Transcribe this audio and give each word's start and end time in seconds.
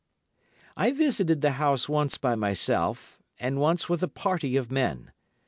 I 0.75 0.93
visited 0.93 1.41
the 1.41 1.51
house 1.61 1.87
once 1.87 2.17
by 2.17 2.33
myself, 2.33 3.21
and 3.39 3.59
once 3.59 3.87
with 3.87 4.01
a 4.01 4.07
party 4.07 4.57
of 4.57 4.71
men. 4.71 5.11